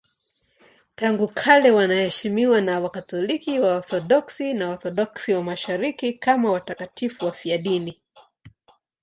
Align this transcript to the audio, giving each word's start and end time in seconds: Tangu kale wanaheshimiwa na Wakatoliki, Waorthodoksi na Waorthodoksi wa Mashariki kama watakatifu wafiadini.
Tangu 0.95 1.27
kale 1.27 1.71
wanaheshimiwa 1.71 2.61
na 2.61 2.79
Wakatoliki, 2.79 3.59
Waorthodoksi 3.59 4.53
na 4.53 4.67
Waorthodoksi 4.69 5.33
wa 5.33 5.43
Mashariki 5.43 6.13
kama 6.13 6.51
watakatifu 6.51 7.25
wafiadini. 7.25 8.01